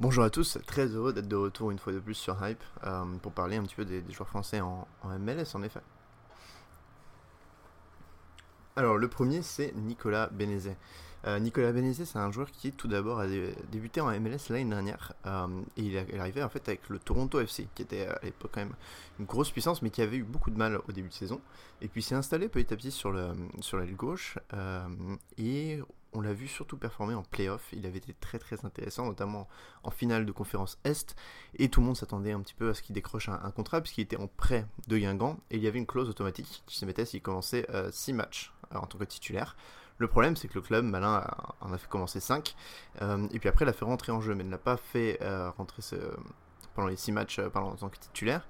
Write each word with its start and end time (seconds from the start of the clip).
Bonjour 0.00 0.22
à 0.22 0.30
tous, 0.30 0.58
très 0.64 0.86
heureux 0.86 1.12
d'être 1.12 1.26
de 1.26 1.34
retour 1.34 1.72
une 1.72 1.78
fois 1.80 1.92
de 1.92 1.98
plus 1.98 2.14
sur 2.14 2.36
Hype 2.46 2.62
euh, 2.84 3.04
pour 3.20 3.32
parler 3.32 3.56
un 3.56 3.64
petit 3.64 3.74
peu 3.74 3.84
des, 3.84 4.00
joueurs 4.12 4.28
français 4.28 4.60
en, 4.60 4.86
MLS 5.18 5.56
en 5.56 5.62
effet. 5.64 5.80
Alors 8.76 8.96
le 8.96 9.08
premier 9.08 9.42
c'est 9.42 9.74
Nicolas 9.74 10.28
Benezet. 10.28 10.76
Euh, 11.26 11.40
Nicolas 11.40 11.72
Benezet 11.72 12.04
c'est 12.04 12.20
un 12.20 12.30
joueur 12.30 12.52
qui 12.52 12.70
tout 12.70 12.86
d'abord 12.86 13.18
a 13.18 13.26
débuté 13.72 14.00
en 14.00 14.08
MLS 14.20 14.50
l'année 14.50 14.70
dernière 14.70 15.14
euh, 15.26 15.48
et 15.76 15.82
il 15.82 15.96
est 15.96 16.16
arrivé 16.16 16.44
en 16.44 16.48
fait 16.48 16.68
avec 16.68 16.88
le 16.88 17.00
Toronto 17.00 17.40
FC 17.40 17.66
qui 17.74 17.82
était 17.82 18.06
à 18.06 18.20
l'époque 18.22 18.52
quand 18.54 18.60
même 18.60 18.76
une 19.18 19.26
grosse 19.26 19.50
puissance 19.50 19.82
mais 19.82 19.90
qui 19.90 20.00
avait 20.00 20.18
eu 20.18 20.22
beaucoup 20.22 20.52
de 20.52 20.58
mal 20.58 20.78
au 20.86 20.92
début 20.92 21.08
de 21.08 21.14
saison 21.14 21.40
et 21.82 21.88
puis 21.88 22.02
s'est 22.02 22.14
installé 22.14 22.48
petit 22.48 22.72
à 22.72 22.76
petit 22.76 22.92
sur, 22.92 23.10
le, 23.10 23.32
sur 23.62 23.78
l'aile 23.78 23.96
gauche 23.96 24.38
et 25.38 25.80
l'a 26.28 26.34
vu 26.34 26.46
surtout 26.46 26.76
performer 26.76 27.14
en 27.14 27.22
playoff. 27.22 27.68
Il 27.72 27.86
avait 27.86 27.98
été 27.98 28.14
très 28.14 28.38
très 28.38 28.64
intéressant, 28.64 29.06
notamment 29.06 29.48
en 29.82 29.90
finale 29.90 30.26
de 30.26 30.32
conférence 30.32 30.78
Est. 30.84 31.16
Et 31.56 31.68
tout 31.68 31.80
le 31.80 31.86
monde 31.86 31.96
s'attendait 31.96 32.32
un 32.32 32.40
petit 32.40 32.54
peu 32.54 32.70
à 32.70 32.74
ce 32.74 32.82
qu'il 32.82 32.94
décroche 32.94 33.28
un, 33.28 33.50
contrat, 33.50 33.80
puisqu'il 33.80 34.02
était 34.02 34.16
en 34.16 34.28
prêt 34.28 34.66
de 34.86 34.98
Guingamp. 34.98 35.38
Et 35.50 35.56
il 35.56 35.62
y 35.62 35.66
avait 35.66 35.78
une 35.78 35.86
clause 35.86 36.08
automatique 36.08 36.62
qui 36.66 36.76
se 36.76 36.84
mettait 36.84 37.04
s'il 37.04 37.22
commençait 37.22 37.66
6 37.90 38.12
euh, 38.12 38.14
matchs 38.14 38.52
euh, 38.74 38.78
en 38.78 38.86
tant 38.86 38.98
que 38.98 39.04
titulaire. 39.04 39.56
Le 39.96 40.06
problème, 40.06 40.36
c'est 40.36 40.46
que 40.46 40.54
le 40.54 40.60
club, 40.60 40.84
malin, 40.84 41.26
en 41.60 41.72
a 41.72 41.78
fait 41.78 41.88
commencer 41.88 42.20
5. 42.20 42.54
Euh, 43.02 43.26
et 43.32 43.40
puis 43.40 43.48
après, 43.48 43.64
il 43.64 43.68
a 43.68 43.72
fait 43.72 43.84
rentrer 43.84 44.12
en 44.12 44.20
jeu, 44.20 44.34
mais 44.34 44.44
ne 44.44 44.50
l'a 44.50 44.58
pas 44.58 44.76
fait 44.76 45.18
rentrer 45.56 45.82
pendant 46.74 46.88
les 46.88 46.96
6 46.96 47.12
matchs 47.12 47.40
en 47.40 47.74
tant 47.74 47.88
que 47.88 47.98
titulaire. 47.98 48.46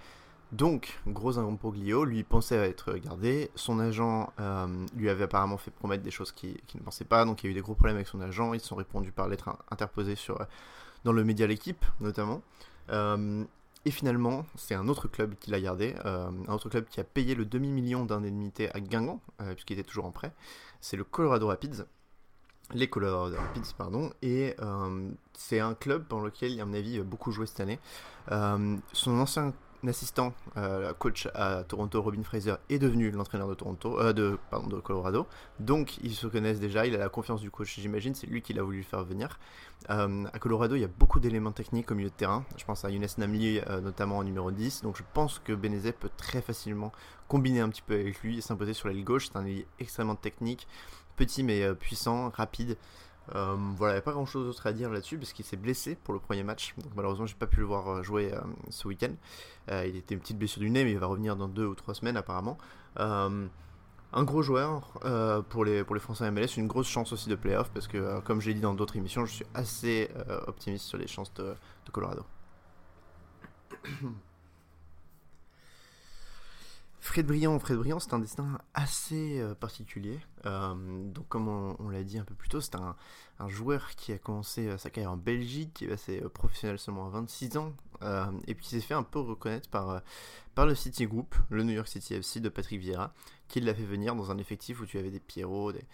Donc, 0.53 0.99
gros 1.07 1.39
imbroglio, 1.39 2.05
lui 2.05 2.25
pensait 2.25 2.57
être 2.57 2.95
gardé. 2.95 3.51
Son 3.55 3.79
agent 3.79 4.33
euh, 4.41 4.87
lui 4.97 5.11
avait 5.11 5.25
apparemment 5.25 5.59
fait 5.59 5.71
promettre 5.71 6.03
des 6.03 6.11
choses 6.11 6.33
qu'il 6.33 6.57
ne 6.75 6.81
pensait 6.81 7.05
pas. 7.05 7.25
Donc, 7.27 7.43
il 7.43 7.47
y 7.47 7.49
a 7.49 7.51
eu 7.51 7.55
des 7.55 7.61
gros 7.61 7.75
problèmes 7.75 7.97
avec 7.97 8.09
son 8.09 8.21
agent. 8.21 8.55
Ils 8.55 8.61
se 8.61 8.69
sont 8.69 8.77
répondus 8.77 9.13
par 9.13 9.29
lettre 9.29 9.51
interposée 9.71 10.15
sur, 10.15 10.39
dans 11.05 11.13
le 11.13 11.23
média 11.23 11.47
L'équipe, 11.47 11.85
notamment. 12.01 12.43
Euh, 12.91 13.45
et 13.85 13.91
finalement, 13.91 14.47
c'est 14.55 14.75
un 14.75 14.89
autre 14.89 15.07
club 15.07 15.35
qui 15.39 15.51
l'a 15.51 15.61
gardé. 15.61 15.95
Euh, 16.07 16.31
un 16.49 16.53
autre 16.53 16.71
club 16.71 16.87
qui 16.89 16.99
a 17.01 17.05
payé 17.05 17.35
le 17.35 17.45
demi-million 17.45 18.07
d'indemnité 18.07 18.75
à 18.75 18.81
Guingamp, 18.81 19.21
puisqu'il 19.51 19.79
était 19.79 19.89
toujours 19.89 20.07
en 20.07 20.13
prêt. 20.13 20.33
C'est 20.81 20.97
le 20.97 21.05
Colorado 21.05 21.47
Rapids. 21.49 21.85
Les 22.73 22.89
Colorado 22.89 23.37
Rapids, 23.37 23.75
pardon. 23.77 24.11
Et 24.23 24.57
c'est 25.35 25.61
un 25.61 25.75
club 25.75 26.09
dans 26.09 26.21
lequel, 26.21 26.59
à 26.59 26.65
mon 26.65 26.75
avis, 26.75 27.01
beaucoup 27.01 27.33
joué 27.33 27.47
cette 27.47 27.61
année. 27.61 27.79
son 28.29 29.21
ancien 29.21 29.53
assistant 29.87 30.33
euh, 30.57 30.93
coach 30.95 31.29
à 31.35 31.63
Toronto, 31.65 32.03
Robin 32.03 32.23
Fraser, 32.23 32.55
est 32.69 32.79
devenu 32.79 33.11
l'entraîneur 33.11 33.49
de 33.49 33.55
Toronto, 33.55 33.99
euh, 34.01 34.13
de, 34.13 34.39
Colorado. 34.83 35.27
Donc 35.61 35.99
ils 35.99 36.15
se 36.15 36.27
connaissent 36.27 36.61
déjà, 36.61 36.87
il 36.87 36.95
a 36.95 36.99
la 36.99 37.09
confiance 37.09 37.41
du 37.41 37.51
coach, 37.51 37.79
j'imagine, 37.79 38.15
c'est 38.15 38.27
lui 38.27 38.43
qui 38.43 38.53
l'a 38.53 38.63
voulu 38.63 38.83
faire 38.83 39.05
venir. 39.05 39.39
Euh, 39.91 40.25
à 40.33 40.39
Colorado, 40.39 40.75
il 40.75 40.81
y 40.81 40.85
a 40.85 40.89
beaucoup 40.89 41.21
d'éléments 41.21 41.53
techniques 41.53 41.91
au 41.91 41.95
milieu 41.95 42.11
de 42.11 42.15
terrain. 42.15 42.45
Je 42.57 42.65
pense 42.65 42.85
à 42.85 42.91
Younes 42.91 43.07
Namli, 43.19 43.61
notamment 43.83 44.19
en 44.19 44.25
numéro 44.25 44.51
10. 44.51 44.83
Donc 44.83 44.97
je 44.97 45.03
pense 45.15 45.39
que 45.39 45.53
Benezet 45.53 45.93
peut 45.93 46.11
très 46.17 46.43
facilement 46.43 46.93
combiner 47.29 47.61
un 47.61 47.69
petit 47.69 47.83
peu 47.83 47.95
avec 47.95 48.21
lui 48.23 48.39
et 48.39 48.41
s'imposer 48.41 48.75
sur 48.75 48.89
l'aile 48.89 49.05
gauche. 49.05 49.29
C'est 49.29 49.39
un 49.39 49.45
ailier 49.45 49.67
extrêmement 49.79 50.17
technique, 50.17 50.67
petit 51.17 51.43
mais 51.43 51.75
puissant, 51.75 52.31
rapide. 52.31 52.77
Euh, 53.35 53.57
voilà, 53.77 53.95
il 53.95 53.97
n'y 53.97 53.99
a 53.99 54.03
pas 54.03 54.13
grand 54.13 54.27
chose 54.27 54.47
d'autre 54.47 54.67
à 54.67 54.73
dire 54.73 54.91
là-dessus 54.91 55.19
parce 55.19 55.33
qu'il 55.33 55.45
s'est 55.45 55.57
blessé 55.57 55.97
pour 55.97 56.15
le 56.15 56.21
premier 56.21 56.43
match. 56.43 56.75
Donc 56.79 56.93
malheureusement, 56.97 57.27
j'ai 57.27 57.35
pas 57.35 57.47
pu 57.47 57.61
le 57.61 57.67
voir 57.67 57.89
euh, 57.89 58.03
jouer 58.03 58.33
euh, 58.33 58.41
ce 58.71 58.89
week-end. 58.89 59.13
il 59.69 59.97
était 59.97 60.15
une 60.15 60.21
petite 60.21 60.39
blessure 60.39 60.61
du 60.61 60.71
nez, 60.71 60.85
mais 60.85 60.93
il 60.93 60.99
va 60.99 61.07
revenir 61.07 61.37
dans 61.37 61.49
deux 61.49 61.67
ou 61.67 61.75
trois 61.75 61.95
semaines 61.95 62.17
apparemment. 62.17 62.59
un 62.97 64.25
gros 64.25 64.43
joueur 64.43 64.99
pour, 65.51 65.65
les, 65.65 65.85
pour 65.85 65.95
les 65.95 66.01
Français 66.01 66.31
MLS, 66.31 66.57
une 66.57 66.67
grosse 66.69 66.89
chance 66.89 67.13
aussi 67.13 67.29
de 67.29 67.35
playoff 67.35 67.71
parce 67.71 67.87
que, 67.87 68.21
comme 68.21 68.41
j'ai 68.41 68.55
dit 68.55 68.61
dans 68.61 68.75
d'autres 68.75 68.97
émissions, 68.97 69.27
je 69.27 69.33
suis 69.33 69.47
assez 69.55 70.11
optimiste 70.47 70.87
sur 70.87 70.99
les 70.99 71.07
chances 71.07 71.33
de 71.35 71.55
Colorado. 71.93 72.25
Fred 77.01 77.27
Briand, 77.27 77.59
Fred 77.59 77.79
Briand, 77.79 78.01
c'est 78.01 78.13
un 78.13 78.19
destin 78.19 78.59
assez 78.75 79.41
euh, 79.41 79.55
particulier. 79.55 80.19
Euh, 80.47 80.75
donc, 81.05 81.29
comme 81.29 81.49
on, 81.49 81.89
l'a 81.89 82.03
dit 82.03 82.19
un 82.19 82.25
peu 82.25 82.35
plus 82.35 82.49
tôt, 82.49 82.61
c'est 82.61 82.75
un, 82.75 82.97
joueur 83.49 83.91
qui 83.95 84.13
a 84.13 84.19
commencé 84.19 84.67
euh, 84.67 84.79
sa 84.79 84.91
carrière 84.91 85.13
en 85.13 85.17
Belgique, 85.17 85.75
qui 85.75 85.85
est 85.85 85.89
passé 85.89 86.21
professionnel 86.35 86.79
seulement 86.79 87.07
à 87.07 87.11
26 87.11 87.57
ans, 87.57 87.73
et 88.47 88.55
puis 88.55 88.65
qui 88.65 88.71
s'est 88.71 88.81
fait 88.81 88.95
un 88.95 89.03
peu 89.03 89.19
reconnaître 89.19 89.69
par, 89.69 90.03
par 90.55 90.67
le 90.67 90.75
City 90.75 91.07
Group, 91.07 91.35
le 91.51 91.63
New 91.65 91.73
York 91.73 91.89
City 91.89 92.15
FC 92.15 92.41
de 92.41 92.49
Patrick 92.49 92.81
Vieira, 92.81 93.13
qui 93.49 93.61
l'a 93.61 93.75
fait 93.75 93.85
venir 93.85 94.15
dans 94.15 94.31
un 94.31 94.39
effectif 94.39 94.81
où 94.81 94.87
tu 94.87 94.99
avais 94.99 95.11
des 95.11 95.21
Pierrot, 95.21 95.73
des, 95.73 95.85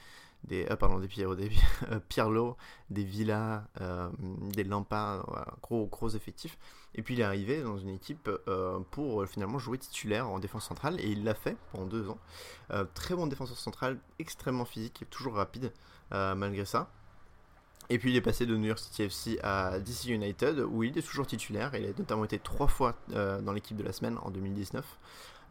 des 0.49 0.66
euh, 0.71 0.77
pardon 0.77 0.99
des 0.99 1.09
des 1.09 1.25
euh, 1.91 2.53
des 2.91 3.05
Villas, 3.05 3.62
euh, 3.81 4.09
des 4.53 4.65
Lampard, 4.65 5.56
gros 5.62 5.87
gros 5.87 6.10
effectifs. 6.10 6.59
Et 6.94 7.03
puis 7.03 7.15
il 7.15 7.21
est 7.21 7.25
arrivé 7.25 7.62
dans 7.62 7.77
une 7.77 7.88
équipe 7.88 8.31
pour 8.93 9.27
finalement 9.27 9.59
jouer 9.59 9.78
titulaire 9.78 10.28
en 10.28 10.38
défense 10.38 10.65
centrale 10.65 11.00
et 11.00 11.09
il 11.09 11.25
l'a 11.25 11.34
fait 11.34 11.56
pendant 11.72 11.87
deux 11.87 12.09
ans. 12.09 12.19
très 12.94 13.16
bon 13.16 13.27
défenseur 13.27 13.59
central, 13.59 13.99
extrêmement 14.21 14.65
physique 14.65 15.03
et 15.03 15.06
toujours 15.06 15.34
rapide 15.34 15.72
malgré 16.12 16.65
ça. 16.65 16.88
Et 17.91 17.99
puis 17.99 18.12
il 18.12 18.16
est 18.16 18.21
passé 18.21 18.47
de 18.47 18.56
New 18.56 18.69
York 18.69 18.78
City 18.78 19.03
FC 19.03 19.41
à 19.43 19.81
DC 19.81 20.06
United 20.06 20.60
où 20.60 20.84
il 20.84 20.97
est 20.97 21.03
toujours 21.03 21.27
titulaire. 21.27 21.75
Il 21.75 21.84
a 21.84 21.88
notamment 21.88 22.25
été 22.25 22.38
trois 22.38 22.69
fois 22.69 22.94
dans 23.09 23.53
l'équipe 23.53 23.77
de 23.77 23.83
la 23.83 23.93
semaine 23.93 24.16
en 24.22 24.31
2019. 24.31 24.84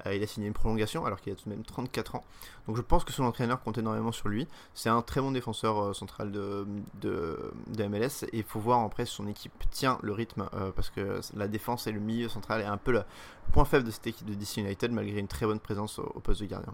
Euh, 0.06 0.16
il 0.16 0.24
a 0.24 0.28
signé 0.28 0.48
une 0.48 0.54
prolongation 0.54 1.06
alors 1.06 1.22
qu'il 1.22 1.32
a 1.34 1.36
tout 1.36 1.46
de 1.46 1.50
même 1.50 1.64
34 1.64 2.16
ans. 2.16 2.24
Donc 2.68 2.78
je 2.78 2.82
pense 2.82 3.04
que 3.04 3.12
son 3.12 3.24
entraîneur 3.24 3.62
compte 3.62 3.78
énormément 3.78 4.12
sur 4.12 4.30
lui. 4.30 4.48
C'est 4.74 4.90
un 4.90 5.02
très 5.02 5.22
bon 5.22 5.32
défenseur 5.32 5.80
euh, 5.80 5.94
central 5.94 6.32
de, 6.32 6.66
de, 7.02 7.88
MLS 7.88 8.24
et 8.32 8.38
il 8.38 8.44
faut 8.44 8.60
voir 8.60 8.80
après 8.82 9.06
si 9.06 9.16
son 9.16 9.28
équipe 9.28 9.52
tient 9.72 10.00
le 10.02 10.14
rythme 10.14 10.50
euh, 10.54 10.72
parce 10.72 10.90
que 10.90 11.20
la 11.36 11.48
défense 11.48 11.88
et 11.88 11.92
le 11.92 12.00
milieu 12.00 12.30
central 12.30 12.62
est 12.62 12.66
un 12.66 12.78
peu 12.78 12.92
le 12.92 13.04
point 13.52 13.66
faible 13.66 13.86
de 13.86 13.92
cette 13.92 14.08
équipe 14.08 14.28
de 14.28 14.34
DC 14.34 14.58
United 14.58 14.92
malgré 14.92 15.20
une 15.20 15.28
très 15.28 15.46
bonne 15.46 15.60
présence 15.60 16.00
au, 16.00 16.20
poste 16.24 16.42
de 16.42 16.48
gardien. 16.48 16.74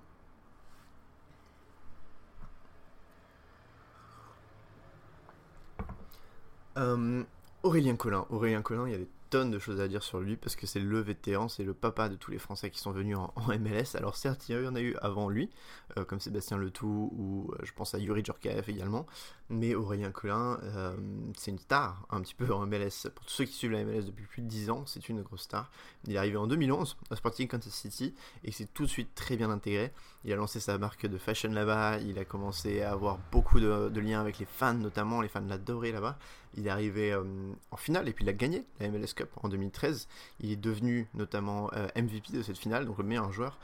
Aurélien 7.63 7.97
Collin. 7.97 8.25
Aurélien 8.29 8.62
Collin, 8.62 8.88
il 8.88 8.91
y 8.91 8.96
a 8.96 9.00
des 9.00 9.08
tonnes 9.29 9.51
de 9.51 9.59
choses 9.59 9.79
à 9.79 9.88
dire 9.88 10.03
sur 10.03 10.19
lui 10.19 10.35
parce 10.35 10.56
que 10.56 10.67
c'est 10.67 10.79
le 10.79 11.00
vétéran, 11.00 11.47
c'est 11.47 11.63
le 11.63 11.73
papa 11.73 12.09
de 12.09 12.16
tous 12.16 12.31
les 12.31 12.40
Français 12.40 12.69
qui 12.69 12.79
sont 12.79 12.91
venus 12.91 13.17
en, 13.17 13.34
MLS. 13.47 13.95
Alors 13.95 14.16
certes, 14.16 14.50
il 14.50 14.62
y 14.62 14.67
en 14.67 14.75
a 14.75 14.81
eu 14.81 14.95
avant 15.01 15.29
lui, 15.29 15.50
euh, 15.97 16.06
comme 16.06 16.19
Sébastien 16.19 16.57
Letou 16.57 17.12
ou 17.16 17.51
euh, 17.51 17.57
je 17.63 17.72
pense 17.73 17.94
à 17.94 18.00
Yuri 18.00 18.23
Djorkaeff 18.23 18.69
également, 18.69 19.06
mais 19.49 19.73
Aurélien 19.73 20.11
Collin, 20.11 20.59
euh, 20.63 20.95
c'est 21.35 21.49
une 21.49 21.57
star 21.57 22.05
un 22.11 22.21
petit 22.21 22.35
peu 22.35 22.53
en 22.53 22.67
MLS. 22.67 23.09
Pour 23.13 23.25
tous 23.25 23.33
ceux 23.33 23.45
qui 23.45 23.53
suivent 23.53 23.71
la 23.71 23.83
MLS 23.83 24.03
depuis 24.03 24.25
plus 24.25 24.41
de 24.43 24.47
10 24.47 24.69
ans, 24.69 24.83
c'est 24.85 25.09
une 25.09 25.23
grosse 25.23 25.41
star. 25.41 25.71
Il 26.05 26.13
est 26.13 26.17
arrivé 26.17 26.37
en 26.37 26.45
2011 26.45 26.97
au 27.09 27.15
Sporting 27.15 27.47
Kansas 27.47 27.73
City 27.73 28.13
et 28.43 28.51
s'est 28.51 28.67
tout 28.73 28.83
de 28.83 28.89
suite 28.89 29.15
très 29.15 29.37
bien 29.37 29.49
intégré. 29.49 29.91
Il 30.23 30.31
a 30.31 30.35
lancé 30.35 30.59
sa 30.59 30.77
marque 30.77 31.07
de 31.07 31.17
fashion 31.17 31.51
là-bas, 31.51 31.97
il 31.99 32.19
a 32.19 32.25
commencé 32.25 32.81
à 32.83 32.91
avoir 32.91 33.17
beaucoup 33.31 33.59
de, 33.59 33.99
liens 33.99 34.21
avec 34.21 34.37
les 34.37 34.45
fans 34.45 34.75
notamment, 34.75 35.21
les 35.21 35.29
fans 35.29 35.43
l'adoraient 35.47 35.91
là-bas. 35.91 36.19
Il 36.55 36.67
est 36.67 36.69
arrivé 36.69 37.11
euh, 37.11 37.23
en 37.71 37.77
finale 37.77 38.07
et 38.07 38.13
puis 38.13 38.25
il 38.25 38.29
a 38.29 38.33
gagné 38.33 38.66
la 38.79 38.89
MLS 38.89 39.13
Cup 39.16 39.29
en 39.41 39.49
2013. 39.49 40.07
Il 40.41 40.51
est 40.51 40.55
devenu 40.55 41.07
notamment 41.16 41.71
euh, 41.73 41.87
MVP 41.95 42.33
de 42.33 42.43
cette 42.43 42.57
finale, 42.57 42.85
donc 42.85 42.99
le 42.99 43.03
meilleur 43.03 43.31
joueur. 43.31 43.57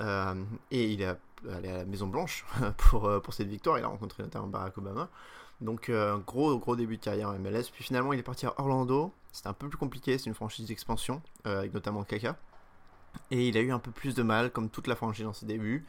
Euh, 0.00 0.34
et 0.70 0.92
il 0.92 1.02
est 1.02 1.16
allé 1.50 1.68
à 1.68 1.76
la 1.78 1.84
Maison 1.84 2.06
Blanche 2.06 2.44
pour, 2.76 3.10
pour 3.22 3.34
cette 3.34 3.48
victoire. 3.48 3.78
Il 3.78 3.84
a 3.84 3.88
rencontré 3.88 4.22
notamment 4.22 4.46
Barack 4.46 4.78
Obama. 4.78 5.08
Donc 5.60 5.90
un 5.90 6.18
gros 6.18 6.58
gros 6.58 6.74
début 6.74 6.96
de 6.96 7.02
carrière 7.02 7.28
en 7.28 7.38
MLS. 7.38 7.64
Puis 7.72 7.84
finalement 7.84 8.12
il 8.12 8.18
est 8.18 8.24
parti 8.24 8.46
à 8.46 8.54
Orlando. 8.58 9.12
C'était 9.32 9.48
un 9.48 9.52
peu 9.52 9.68
plus 9.68 9.78
compliqué, 9.78 10.18
c'est 10.18 10.26
une 10.26 10.34
franchise 10.34 10.66
d'expansion, 10.66 11.22
avec 11.44 11.72
notamment 11.72 12.02
Kaka. 12.02 12.36
Et 13.30 13.48
il 13.48 13.56
a 13.56 13.60
eu 13.60 13.72
un 13.72 13.78
peu 13.78 13.90
plus 13.90 14.14
de 14.14 14.22
mal, 14.22 14.50
comme 14.50 14.68
toute 14.68 14.86
la 14.86 14.96
franchise 14.96 15.24
dans 15.24 15.32
ses 15.32 15.46
débuts, 15.46 15.86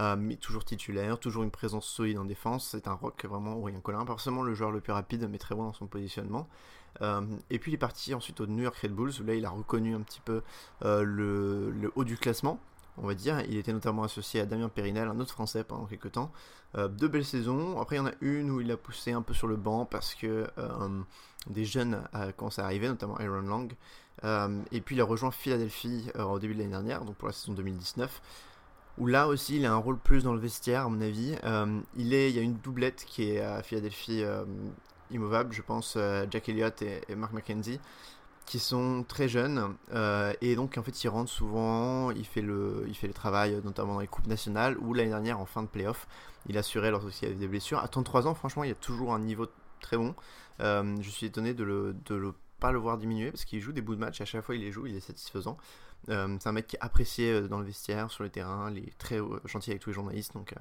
euh, 0.00 0.16
mais 0.16 0.36
toujours 0.36 0.64
titulaire, 0.64 1.18
toujours 1.18 1.42
une 1.42 1.50
présence 1.50 1.86
solide 1.86 2.18
en 2.18 2.24
défense. 2.24 2.68
C'est 2.70 2.88
un 2.88 2.92
rock 2.92 3.24
vraiment 3.24 3.60
rien 3.62 3.80
Colin, 3.80 4.00
pas 4.00 4.12
forcément 4.12 4.42
le 4.42 4.54
joueur 4.54 4.70
le 4.70 4.80
plus 4.80 4.92
rapide, 4.92 5.28
mais 5.30 5.38
très 5.38 5.54
bon 5.54 5.64
dans 5.64 5.72
son 5.72 5.86
positionnement. 5.86 6.48
Euh, 7.02 7.22
et 7.50 7.58
puis 7.58 7.72
il 7.72 7.74
est 7.74 7.78
parti 7.78 8.14
ensuite 8.14 8.40
au 8.40 8.46
New 8.46 8.62
York 8.62 8.76
Red 8.76 8.92
Bulls, 8.92 9.12
où 9.20 9.24
là 9.24 9.34
il 9.34 9.44
a 9.44 9.50
reconnu 9.50 9.94
un 9.94 10.00
petit 10.00 10.20
peu 10.20 10.42
euh, 10.84 11.02
le, 11.02 11.92
haut 11.96 12.04
du 12.04 12.16
classement, 12.16 12.60
on 12.96 13.06
va 13.06 13.14
dire. 13.14 13.40
Il 13.48 13.56
était 13.56 13.72
notamment 13.72 14.04
associé 14.04 14.40
à 14.40 14.46
Damien 14.46 14.68
Périnel, 14.68 15.08
un 15.08 15.18
autre 15.20 15.32
français 15.32 15.64
pendant 15.64 15.86
quelques 15.86 16.12
temps. 16.12 16.32
deux 16.76 17.08
belles 17.08 17.24
saisons. 17.24 17.80
Après, 17.80 17.96
il 17.96 17.98
y 17.98 18.02
en 18.02 18.06
a 18.06 18.14
une 18.20 18.50
où 18.50 18.60
il 18.60 18.70
a 18.70 18.76
poussé 18.76 19.12
un 19.12 19.22
peu 19.22 19.34
sur 19.34 19.46
le 19.46 19.56
banc 19.56 19.84
parce 19.84 20.14
que 20.14 20.46
des 21.48 21.64
jeunes 21.64 22.02
commencé 22.36 22.60
à 22.60 22.64
arriver, 22.64 22.88
notamment 22.88 23.16
Aaron 23.16 23.42
Lang. 23.42 23.74
Euh, 24.22 24.62
et 24.70 24.80
puis 24.80 24.94
il 24.94 25.00
a 25.00 25.04
rejoint 25.04 25.30
Philadelphie 25.30 26.10
euh, 26.16 26.22
au 26.24 26.38
début 26.38 26.54
de 26.54 26.60
l'année 26.60 26.70
dernière, 26.70 27.04
donc 27.04 27.16
pour 27.16 27.28
la 27.28 27.34
saison 27.34 27.52
2019 27.52 28.22
où 28.96 29.06
là 29.08 29.26
aussi 29.26 29.56
il 29.56 29.66
a 29.66 29.72
un 29.72 29.76
rôle 29.76 29.98
plus 29.98 30.22
dans 30.22 30.32
le 30.32 30.38
vestiaire 30.38 30.86
à 30.86 30.88
mon 30.88 31.00
avis. 31.00 31.34
Euh, 31.42 31.80
il 31.96 32.06
y 32.14 32.38
a 32.38 32.42
une 32.42 32.54
doublette 32.54 33.04
qui 33.06 33.28
est 33.28 33.40
à 33.40 33.62
Philadelphie 33.62 34.22
immovable, 35.10 35.52
je 35.52 35.62
pense 35.62 35.98
Jack 36.30 36.48
Elliott 36.48 36.80
et, 36.82 37.02
Mark 37.16 37.32
McKenzie, 37.32 37.80
qui 38.46 38.58
sont 38.58 39.04
très 39.08 39.28
jeunes 39.28 39.74
et 40.40 40.54
donc 40.54 40.76
en 40.78 40.82
fait 40.82 41.02
il 41.02 41.08
rentre 41.08 41.30
souvent, 41.30 42.10
il 42.10 42.26
fait 42.26 42.42
le, 42.42 42.86
travail 43.14 43.60
notamment 43.64 43.94
dans 43.94 44.00
les 44.00 44.06
coupes 44.06 44.26
nationales 44.26 44.76
ou 44.78 44.92
l'année 44.92 45.10
dernière 45.10 45.40
en 45.40 45.46
fin 45.46 45.62
de 45.62 45.68
playoff, 45.68 46.06
il 46.48 46.58
assurait 46.58 46.90
lorsqu'il 46.90 47.28
y 47.28 47.30
avait 47.30 47.40
des 47.40 47.48
blessures. 47.48 47.78
À 47.78 47.88
33 47.88 48.26
ans 48.26 48.34
franchement 48.34 48.64
il 48.64 48.68
y 48.68 48.72
a 48.72 48.76
toujours 48.76 49.14
un 49.14 49.18
niveau 49.18 49.46
très 49.80 49.96
bon. 49.96 50.14
je 50.60 51.08
suis 51.10 51.26
étonné 51.26 51.54
de 51.54 51.64
le 51.64 52.34
pas 52.64 52.72
le 52.72 52.78
voir 52.78 52.96
diminuer 52.96 53.30
parce 53.30 53.44
qu'il 53.44 53.60
joue 53.60 53.72
des 53.72 53.82
bouts 53.82 53.94
de 53.94 54.00
match. 54.00 54.22
À 54.22 54.24
chaque 54.24 54.42
fois, 54.42 54.54
il 54.54 54.62
les 54.62 54.72
joue, 54.72 54.86
il 54.86 54.96
est 54.96 55.00
satisfaisant. 55.00 55.58
Euh, 56.08 56.34
c'est 56.40 56.48
un 56.48 56.52
mec 56.52 56.66
qui 56.66 56.76
est 56.76 56.80
apprécié 56.80 57.30
euh, 57.30 57.46
dans 57.46 57.58
le 57.58 57.66
vestiaire, 57.66 58.10
sur 58.10 58.24
le 58.24 58.30
terrain, 58.30 58.70
il 58.70 58.78
est 58.78 58.96
très 58.96 59.18
gentil 59.44 59.70
avec 59.70 59.82
tous 59.82 59.90
les 59.90 59.94
journalistes. 59.94 60.32
Donc, 60.32 60.54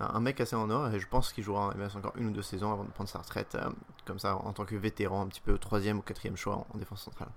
un 0.00 0.20
mec 0.20 0.40
assez 0.40 0.56
en 0.56 0.70
or. 0.70 0.88
Et 0.94 0.98
je 0.98 1.06
pense 1.06 1.30
qu'il 1.30 1.44
jouera 1.44 1.66
en 1.66 1.74
MLS 1.76 1.94
encore 1.94 2.14
une 2.16 2.28
ou 2.28 2.30
deux 2.30 2.40
saisons 2.40 2.72
avant 2.72 2.84
de 2.84 2.90
prendre 2.90 3.10
sa 3.10 3.18
retraite, 3.18 3.58
comme 4.06 4.18
ça, 4.18 4.36
en 4.36 4.54
tant 4.54 4.64
que 4.64 4.76
vétéran, 4.76 5.20
un 5.20 5.26
petit 5.26 5.42
peu 5.42 5.58
troisième 5.58 5.98
ou 5.98 6.00
quatrième 6.00 6.38
choix 6.38 6.66
en 6.72 6.78
défense 6.78 7.02
centrale. 7.02 7.28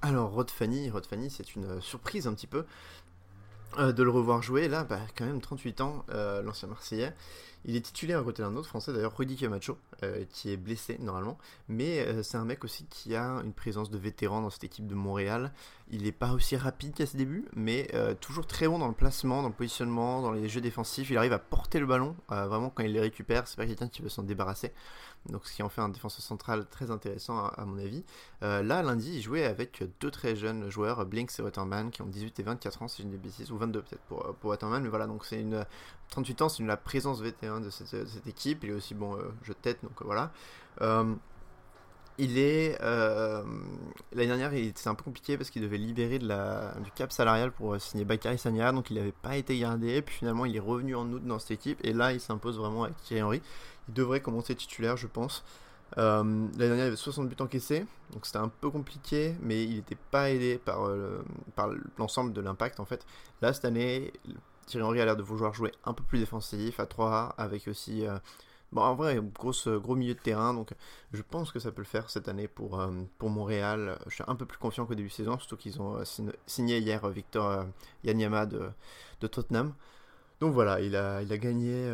Alors, 0.00 0.30
Rod 0.30 0.50
Fanny, 0.50 0.88
Rod 0.88 1.04
Fanny, 1.04 1.28
c'est 1.28 1.54
une 1.54 1.82
surprise 1.82 2.26
un 2.26 2.32
petit 2.32 2.46
peu. 2.46 2.64
Euh, 3.78 3.92
de 3.92 4.02
le 4.02 4.10
revoir 4.10 4.42
jouer. 4.42 4.68
Là, 4.68 4.84
bah, 4.84 5.00
quand 5.16 5.24
même 5.24 5.40
38 5.40 5.80
ans, 5.80 6.04
euh, 6.10 6.42
l'ancien 6.42 6.68
Marseillais. 6.68 7.14
Il 7.64 7.76
est 7.76 7.80
titulaire 7.80 8.20
à 8.20 8.22
côté 8.22 8.42
d'un 8.42 8.56
autre 8.56 8.68
Français, 8.68 8.92
d'ailleurs 8.92 9.16
Rudy 9.16 9.36
Camacho, 9.36 9.78
euh, 10.02 10.24
qui 10.30 10.50
est 10.50 10.56
blessé 10.56 10.98
normalement. 11.00 11.38
Mais 11.68 12.22
c'est 12.22 12.36
un 12.36 12.44
mec 12.44 12.64
aussi 12.64 12.86
qui 12.86 13.14
a 13.14 13.40
une 13.44 13.52
présence 13.52 13.90
de 13.90 13.98
vétéran 13.98 14.40
dans 14.40 14.50
cette 14.50 14.64
équipe 14.64 14.86
de 14.86 14.94
Montréal. 14.94 15.52
Il 15.90 16.02
n'est 16.04 16.12
pas 16.12 16.32
aussi 16.32 16.56
rapide 16.56 16.94
qu'à 16.94 17.06
ses 17.06 17.18
débuts, 17.18 17.46
mais 17.54 17.90
toujours 18.20 18.46
très 18.46 18.66
bon 18.66 18.78
dans 18.78 18.88
le 18.88 18.94
placement, 18.94 19.42
dans 19.42 19.48
le 19.48 19.54
positionnement, 19.54 20.22
dans 20.22 20.32
les 20.32 20.48
jeux 20.48 20.60
défensifs. 20.60 21.10
Il 21.10 21.18
arrive 21.18 21.32
à 21.32 21.38
porter 21.38 21.80
le 21.80 21.86
ballon, 21.86 22.16
vraiment 22.28 22.70
quand 22.70 22.82
il 22.82 22.92
les 22.92 23.00
récupère. 23.00 23.46
C'est 23.46 23.56
pas 23.56 23.66
quelqu'un 23.66 23.88
qui 23.88 24.02
veut 24.02 24.08
s'en 24.08 24.22
débarrasser 24.22 24.72
donc 25.28 25.46
ce 25.46 25.52
qui 25.52 25.62
en 25.62 25.68
fait 25.68 25.80
un 25.80 25.88
défenseur 25.88 26.22
central 26.22 26.66
très 26.66 26.90
intéressant 26.90 27.46
à, 27.46 27.64
mon 27.64 27.78
avis. 27.78 28.04
Euh, 28.42 28.62
là, 28.62 28.82
lundi, 28.82 29.16
il 29.16 29.22
jouait 29.22 29.44
avec 29.44 29.84
deux 30.00 30.10
très 30.10 30.34
jeunes 30.34 30.68
joueurs, 30.68 31.04
Blinks 31.06 31.38
et 31.38 31.42
Waterman, 31.42 31.90
qui 31.90 32.02
ont 32.02 32.06
18 32.06 32.40
et 32.40 32.42
24 32.42 32.82
ans, 32.82 32.88
si 32.88 33.02
je 33.02 33.08
ne 33.08 33.16
dis 33.16 33.50
ou 33.50 33.56
22 33.56 33.82
peut-être 33.82 34.02
pour, 34.02 34.34
pour 34.36 34.50
Waterman, 34.50 34.82
mais 34.82 34.88
voilà, 34.88 35.06
donc 35.06 35.24
c'est 35.24 35.40
une 35.40 35.64
38 36.12 36.42
ans, 36.42 36.48
c'est 36.48 36.62
la 36.62 36.76
présence 36.76 37.20
vétéran 37.20 37.60
de 37.60 37.70
cette, 37.70 38.26
équipe. 38.26 38.64
Il 38.64 38.70
est 38.70 38.74
aussi 38.74 38.94
bon 38.94 39.16
euh, 39.16 39.22
jeu 39.42 39.54
de 39.54 39.58
tête, 39.58 39.78
donc 39.82 40.02
voilà. 40.02 40.30
Euh, 40.80 41.14
il 42.18 42.38
est 42.38 42.78
l'année 42.80 44.26
dernière, 44.26 44.52
c'est 44.74 44.88
un 44.88 44.94
peu 44.94 45.02
compliqué 45.02 45.38
parce 45.38 45.48
qu'il 45.48 45.62
devait 45.62 45.78
libérer 45.78 46.18
de 46.18 46.28
la, 46.28 46.74
du 46.84 46.90
cap 46.92 47.10
salarial 47.10 47.50
pour 47.50 47.80
signer 47.80 48.04
Bakary 48.04 48.38
Sagna, 48.38 48.70
donc 48.70 48.90
il 48.90 48.98
n'avait 48.98 49.12
pas 49.12 49.36
été 49.36 49.58
gardé. 49.58 50.02
Puis 50.02 50.16
finalement, 50.16 50.44
il 50.44 50.54
est 50.54 50.60
revenu 50.60 50.94
en 50.94 51.10
août 51.10 51.24
dans 51.24 51.38
cette 51.38 51.52
équipe 51.52 51.80
et 51.82 51.94
là, 51.94 52.12
il 52.12 52.20
s'impose 52.20 52.58
vraiment 52.58 52.84
avec 52.84 52.96
Thierry 52.98 53.22
Henry. 53.22 53.42
Il 53.88 53.94
devrait 53.94 54.20
commencer 54.20 54.54
titulaire, 54.54 54.98
je 54.98 55.06
pense. 55.06 55.42
Euh, 55.98 56.22
L'année 56.22 56.50
dernière, 56.58 56.84
il 56.84 56.88
avait 56.88 56.96
60 56.96 57.28
buts 57.28 57.36
encaissés, 57.40 57.86
donc 58.12 58.24
c'était 58.24 58.38
un 58.38 58.48
peu 58.48 58.70
compliqué, 58.70 59.34
mais 59.40 59.64
il 59.64 59.76
n'était 59.76 59.98
pas 60.10 60.30
aidé 60.30 60.58
par, 60.58 60.86
euh, 60.86 61.22
par 61.54 61.70
l'ensemble 61.98 62.32
de 62.32 62.40
l'impact 62.40 62.80
en 62.80 62.84
fait. 62.84 63.04
Là, 63.40 63.52
cette 63.52 63.64
année, 63.64 64.12
Thierry 64.66 64.84
Henry 64.86 65.00
a 65.00 65.04
l'air 65.04 65.16
de 65.16 65.22
vouloir 65.22 65.54
jouer 65.54 65.72
un 65.84 65.92
peu 65.92 66.02
plus 66.02 66.18
défensif 66.18 66.80
à 66.80 66.86
3 66.86 67.34
avec 67.38 67.68
aussi. 67.68 68.06
Euh, 68.06 68.18
bon, 68.72 68.82
en 68.82 68.94
vrai, 68.94 69.20
grosse, 69.34 69.68
gros 69.68 69.94
milieu 69.94 70.14
de 70.14 70.20
terrain, 70.20 70.54
donc 70.54 70.72
je 71.12 71.22
pense 71.22 71.52
que 71.52 71.58
ça 71.58 71.72
peut 71.72 71.82
le 71.82 71.86
faire 71.86 72.10
cette 72.10 72.28
année 72.28 72.48
pour, 72.48 72.80
euh, 72.80 72.90
pour 73.18 73.30
Montréal. 73.30 73.98
Je 74.06 74.14
suis 74.14 74.24
un 74.26 74.34
peu 74.34 74.46
plus 74.46 74.58
confiant 74.58 74.86
qu'au 74.86 74.94
début 74.94 75.08
de 75.08 75.12
saison, 75.14 75.38
surtout 75.38 75.56
qu'ils 75.56 75.80
ont 75.80 76.02
signé 76.46 76.78
hier 76.78 77.08
Victor 77.08 77.66
Yanyama 78.04 78.46
de, 78.46 78.70
de 79.20 79.26
Tottenham. 79.26 79.74
Donc 80.40 80.52
voilà, 80.54 80.80
il 80.80 80.96
a, 80.96 81.22
il 81.22 81.32
a 81.32 81.38
gagné 81.38 81.90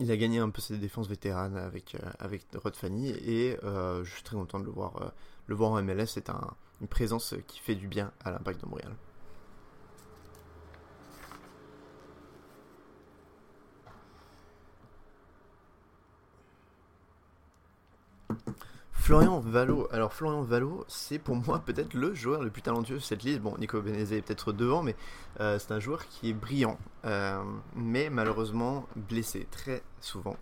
il 0.00 0.10
a 0.10 0.16
gagné 0.16 0.38
un 0.38 0.50
peu 0.50 0.60
ses 0.60 0.78
défenses 0.78 1.08
vétéranes 1.08 1.56
avec, 1.56 1.94
euh, 1.94 2.10
avec 2.18 2.46
Rod 2.54 2.74
Fanny 2.74 3.10
et 3.10 3.58
euh, 3.64 4.04
je 4.04 4.12
suis 4.12 4.22
très 4.22 4.36
content 4.36 4.58
de 4.58 4.64
le 4.64 4.70
voir, 4.70 5.02
euh, 5.02 5.08
le 5.46 5.54
voir 5.54 5.72
en 5.72 5.82
MLS. 5.82 6.06
C'est 6.06 6.28
une 6.80 6.88
présence 6.88 7.34
qui 7.46 7.60
fait 7.60 7.74
du 7.74 7.88
bien 7.88 8.12
à 8.24 8.30
l'impact 8.30 8.62
de 8.62 8.68
Montréal. 8.68 8.92
Florian 18.92 19.40
Valo. 19.40 19.88
Alors 19.92 20.12
Florian 20.12 20.42
Valo, 20.42 20.84
c'est 20.88 21.18
pour 21.18 21.36
moi 21.36 21.58
peut-être 21.58 21.94
le 21.94 22.14
joueur 22.14 22.42
le 22.42 22.50
plus 22.50 22.62
talentueux 22.62 22.96
de 22.96 23.00
cette 23.00 23.22
liste. 23.22 23.40
Bon, 23.40 23.54
Nico 23.58 23.80
Benezé 23.80 24.18
est 24.18 24.22
peut-être 24.22 24.52
devant, 24.52 24.82
mais 24.82 24.96
euh, 25.40 25.58
c'est 25.58 25.72
un 25.72 25.80
joueur 25.80 26.06
qui 26.06 26.30
est 26.30 26.32
brillant, 26.32 26.78
euh, 27.04 27.42
mais 27.74 28.08
malheureusement 28.08 28.86
blessé 28.96 29.46
très 29.50 29.82
souvent. 30.04 30.36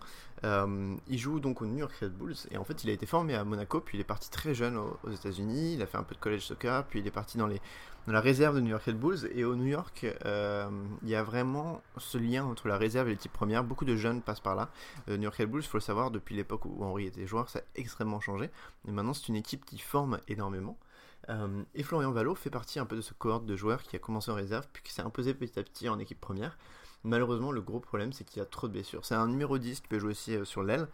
Euh, 0.45 0.95
il 1.07 1.17
joue 1.17 1.39
donc 1.39 1.61
au 1.61 1.65
New 1.65 1.77
York 1.77 1.93
Red 2.01 2.11
Bulls 2.11 2.35
et 2.51 2.57
en 2.57 2.65
fait 2.65 2.83
il 2.83 2.89
a 2.89 2.93
été 2.93 3.05
formé 3.05 3.33
à 3.33 3.45
Monaco, 3.45 3.79
puis 3.79 3.97
il 3.97 4.01
est 4.01 4.05
parti 4.05 4.29
très 4.29 4.53
jeune 4.53 4.77
aux, 4.77 5.09
États-Unis. 5.09 5.73
Il 5.75 5.81
a 5.81 5.85
fait 5.85 5.97
un 5.97 6.03
peu 6.03 6.15
de 6.15 6.19
college 6.19 6.41
soccer, 6.41 6.85
puis 6.85 6.99
il 6.99 7.07
est 7.07 7.11
parti 7.11 7.37
dans, 7.37 7.47
la 8.07 8.19
réserve 8.19 8.55
de 8.55 8.61
New 8.61 8.71
York 8.71 8.83
Red 8.83 8.99
Bulls. 8.99 9.29
Et 9.33 9.45
au 9.45 9.55
New 9.55 9.65
York, 9.65 10.05
euh, 10.25 10.69
il 11.03 11.09
y 11.09 11.15
a 11.15 11.23
vraiment 11.23 11.81
ce 11.97 12.17
lien 12.17 12.43
entre 12.43 12.67
la 12.67 12.77
réserve 12.77 13.07
et 13.07 13.11
l'équipe 13.11 13.31
première. 13.31 13.63
Beaucoup 13.63 13.85
de 13.85 13.95
jeunes 13.95 14.21
passent 14.21 14.41
par 14.41 14.55
là. 14.55 14.69
Euh, 15.07 15.15
New 15.15 15.23
York 15.23 15.37
Red 15.37 15.49
Bulls, 15.49 15.63
il 15.63 15.67
faut 15.67 15.77
le 15.77 15.81
savoir, 15.81 16.11
depuis 16.11 16.35
l'époque 16.35 16.65
où 16.65 16.83
Henry 16.83 17.05
était 17.05 17.25
joueur, 17.25 17.49
ça 17.49 17.59
a 17.59 17.61
extrêmement 17.75 18.19
changé. 18.19 18.49
Et 18.87 18.91
maintenant 18.91 19.13
c'est 19.13 19.29
une 19.29 19.37
équipe 19.37 19.65
qui 19.65 19.77
forme 19.77 20.19
énormément. 20.27 20.77
et 21.73 21.83
Florian 21.83 22.11
Valo 22.11 22.35
fait 22.35 22.49
partie 22.49 22.79
un 22.79 22.85
peu 22.85 22.97
de 22.97 23.01
ce 23.01 23.13
cohorte 23.13 23.45
de 23.45 23.55
joueurs 23.55 23.81
qui 23.81 23.95
a 23.95 23.99
commencé 23.99 24.29
en 24.29 24.35
réserve, 24.35 24.67
puis 24.73 24.83
qui 24.83 24.91
s'est 24.91 25.01
imposé 25.01 25.33
petit 25.33 25.57
à 25.57 25.63
petit 25.63 25.87
en 25.87 25.97
équipe 25.99 26.19
première. 26.19 26.57
Malheureusement, 27.03 27.51
le 27.51 27.61
gros 27.61 27.81
problème, 27.81 28.13
c'est 28.13 28.23
qu'il 28.23 28.39
y 28.39 28.41
a 28.41 28.45
trop 28.45 28.67
de 28.67 28.73
blessures. 28.73 29.05
C'est 29.05 29.15
un 29.15 29.27
numéro 29.27 29.57
10 29.57 29.81
qui 29.81 29.87
peut 29.87 29.99
jouer 29.99 30.11
aussi 30.11 30.35
euh, 30.35 30.45
sur 30.45 30.63
l'aile. 30.63 30.87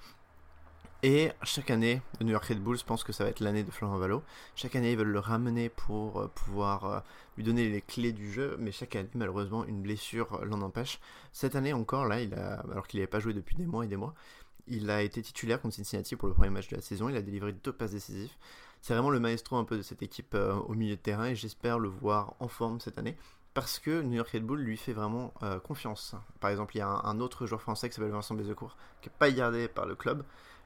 Et 1.03 1.31
chaque 1.43 1.69
année, 1.69 2.01
le 2.19 2.25
New 2.25 2.31
York 2.31 2.43
Red 2.45 2.61
Bulls 2.61 2.79
pense 2.85 3.03
que 3.03 3.13
ça 3.13 3.23
va 3.23 3.29
être 3.29 3.39
l'année 3.39 3.63
de 3.63 3.71
Florent 3.71 3.97
Valo. 3.99 4.23
Chaque 4.55 4.75
année, 4.75 4.91
ils 4.91 4.97
veulent 4.97 5.07
le 5.07 5.19
ramener 5.19 5.69
pour 5.69 6.19
euh, 6.19 6.27
pouvoir 6.27 6.85
euh, 6.85 6.99
lui 7.37 7.43
donner 7.43 7.69
les 7.69 7.81
clés 7.81 8.11
du 8.11 8.31
jeu, 8.31 8.57
mais 8.59 8.71
chaque 8.71 8.95
année, 8.95 9.09
malheureusement, 9.13 9.65
une 9.65 9.81
blessure 9.81 10.43
l'en 10.45 10.61
empêche. 10.61 10.99
Cette 11.31 11.55
année 11.55 11.73
encore, 11.73 12.05
là, 12.05 12.21
il 12.21 12.33
a, 12.33 12.61
alors 12.71 12.87
qu'il 12.87 12.99
n'avait 12.99 13.07
pas 13.07 13.19
joué 13.19 13.33
depuis 13.33 13.55
des 13.55 13.67
mois 13.67 13.85
et 13.85 13.87
des 13.87 13.97
mois, 13.97 14.15
il 14.67 14.89
a 14.89 15.03
été 15.03 15.21
titulaire 15.21 15.61
contre 15.61 15.75
Cincinnati 15.75 16.15
pour 16.15 16.27
le 16.27 16.33
premier 16.33 16.49
match 16.49 16.69
de 16.69 16.75
la 16.75 16.81
saison. 16.81 17.07
Il 17.09 17.15
a 17.15 17.21
délivré 17.21 17.53
deux 17.53 17.71
passes 17.71 17.91
décisives. 17.91 18.31
C'est 18.81 18.93
vraiment 18.93 19.09
le 19.11 19.19
maestro 19.19 19.57
un 19.57 19.63
peu 19.63 19.77
de 19.77 19.81
cette 19.83 20.01
équipe 20.01 20.35
au 20.35 20.73
milieu 20.73 20.95
de 20.95 21.01
terrain 21.01 21.25
et 21.25 21.35
j'espère 21.35 21.79
le 21.79 21.89
voir 21.89 22.35
en 22.39 22.47
forme 22.47 22.79
cette 22.79 22.97
année 22.97 23.17
parce 23.53 23.79
que 23.79 24.01
New 24.01 24.15
York 24.15 24.29
Red 24.29 24.43
Bull 24.43 24.59
lui 24.59 24.77
fait 24.77 24.93
vraiment 24.93 25.33
euh, 25.43 25.59
confiance. 25.59 26.15
Par 26.39 26.51
exemple, 26.51 26.75
il 26.75 26.79
y 26.79 26.81
a 26.81 26.87
un, 26.87 27.19
autre 27.19 27.45
joueur 27.45 27.61
français 27.61 27.89
qui 27.89 27.95
s'appelle 27.95 28.11
Vincent 28.11 28.35
Bézecourt, 28.35 28.77
qui 29.01 29.09
n'est 29.09 29.15
pas 29.17 29.31
gardé 29.31 29.67
par 29.67 29.85
le 29.85 29.95
club. 29.95 30.23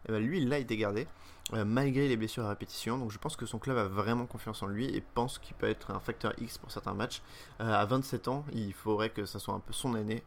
Et 0.08 0.12
ben, 0.12 0.22
lui, 0.22 0.42
il 0.42 0.52
a 0.52 0.58
été 0.58 0.76
gardé, 0.76 1.08
euh, 1.54 1.64
malgré 1.64 2.10
les 2.10 2.18
blessures 2.18 2.44
à 2.44 2.50
répétition. 2.50 2.98
Donc 2.98 3.12
je 3.12 3.18
pense 3.18 3.38
que 3.38 3.46
son 3.46 3.58
club 3.58 3.78
a 3.78 3.86
vraiment 3.86 4.26
confiance 4.26 4.62
en 4.64 4.68
lui 4.68 4.94
et 4.94 5.00
pense 5.00 5.40
qu'il 5.40 5.56
peut 5.56 5.70
être 5.70 5.92
un 5.92 6.00
facteur 6.02 6.34
X 6.40 6.58
pour 6.58 6.72
certains 6.72 6.94
matchs. 6.94 7.22
Euh, 7.62 7.74
à 7.74 7.86
27 7.86 8.28
ans, 8.28 8.46
il 8.52 8.74
faudrait 8.74 9.12
que 9.12 9.26
ça 9.26 9.40
soit 9.40 9.54
un 9.54 9.62
peu 9.62 9.72
son 9.72 9.96
année, 9.96 10.24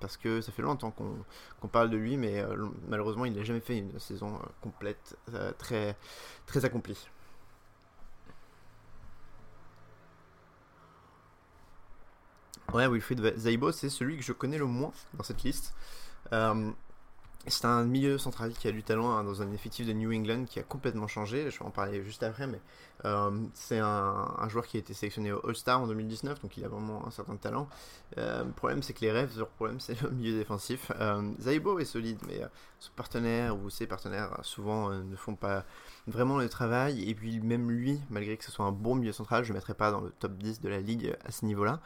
parce 0.00 0.16
que 0.16 0.40
ça 0.40 0.50
fait 0.50 0.62
longtemps 0.62 0.90
qu'on 0.90 1.68
parle 1.68 1.90
de 1.90 1.98
lui, 1.98 2.16
mais 2.16 2.42
malheureusement, 2.88 3.26
il 3.26 3.34
n'a 3.34 3.44
jamais 3.44 3.60
fait 3.60 3.76
une 3.76 3.98
saison 3.98 4.38
complète, 4.62 5.18
très, 5.58 5.96
très 6.46 6.64
accomplie. 6.64 7.08
Ouais, 12.74 12.86
Wilfried 12.86 13.38
Zaibo, 13.38 13.72
c'est 13.72 13.88
celui 13.88 14.18
que 14.18 14.22
je 14.22 14.32
connais 14.32 14.58
le 14.58 14.66
moins 14.66 14.92
dans 15.14 15.24
cette 15.24 15.42
liste. 15.42 15.74
Euh, 16.34 16.70
c'est 17.46 17.64
un 17.64 17.84
milieu 17.84 18.18
central 18.18 18.52
qui 18.52 18.68
a 18.68 18.72
du 18.72 18.82
talent 18.82 19.10
hein, 19.10 19.24
dans 19.24 19.40
un 19.40 19.50
effectif 19.52 19.86
de 19.86 19.92
New 19.94 20.12
England 20.12 20.44
qui 20.44 20.58
a 20.58 20.62
complètement 20.62 21.06
changé. 21.06 21.50
Je 21.50 21.58
vais 21.58 21.64
en 21.64 21.70
parler 21.70 22.04
juste 22.04 22.22
après, 22.22 22.46
mais 22.46 22.60
euh, 23.06 23.30
c'est 23.54 23.78
un, 23.78 24.46
joueur 24.50 24.66
qui 24.66 24.76
a 24.76 24.80
été 24.80 24.92
sélectionné 24.92 25.32
au 25.32 25.40
All-Star 25.46 25.80
en 25.80 25.86
2019, 25.86 26.42
donc 26.42 26.58
il 26.58 26.64
a 26.66 26.68
vraiment 26.68 27.06
un 27.06 27.10
certain 27.10 27.36
talent. 27.36 27.70
Euh, 28.18 28.44
le 28.44 28.52
problème, 28.52 28.82
c'est 28.82 28.92
que 28.92 29.00
les 29.00 29.12
rêves, 29.12 29.32
leur 29.38 29.48
problème, 29.48 29.80
c'est 29.80 29.98
le 30.02 30.10
milieu 30.10 30.36
défensif. 30.36 30.92
Zaibo 31.40 31.78
est 31.78 31.86
solide, 31.86 32.18
mais 32.26 32.42
son 32.80 32.92
partenaire 32.96 33.58
ou 33.58 33.70
ses 33.70 33.86
partenaires 33.86 34.38
souvent 34.42 34.90
ne 34.90 35.16
font 35.16 35.36
pas 35.36 35.64
vraiment 36.08 36.38
le 36.38 36.48
travail. 36.48 37.08
Et 37.08 37.14
puis 37.14 37.40
même 37.40 37.70
lui, 37.70 38.00
malgré 38.10 38.36
que 38.36 38.44
ce 38.44 38.50
soit 38.50 38.64
un 38.64 38.72
bon 38.72 38.94
milieu 38.94 39.12
central, 39.12 39.44
je 39.44 39.52
ne 39.52 39.56
mettrai 39.56 39.74
pas 39.74 39.90
dans 39.90 40.00
le 40.00 40.10
top 40.10 40.36
10 40.36 40.60
de 40.60 40.68
la 40.68 40.80
ligue 40.80 41.14
à 41.24 41.30
ce 41.30 41.44
niveau-là. 41.44 41.80